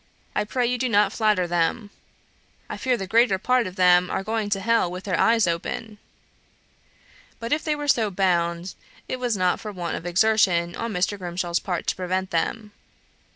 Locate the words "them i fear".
1.45-2.97